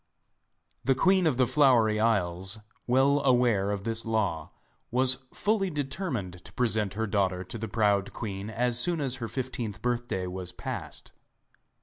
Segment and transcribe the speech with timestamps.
[0.83, 2.57] The queen of the Flowery Isles,
[2.87, 4.49] well aware of this law,
[4.89, 9.27] was fully determined to present her daughter to the proud queen as soon as her
[9.27, 11.11] fifteenth birthday was past.